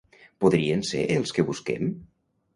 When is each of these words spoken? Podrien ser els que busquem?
Podrien 0.45 0.81
ser 0.93 1.03
els 1.17 1.35
que 1.37 1.47
busquem? 1.51 1.93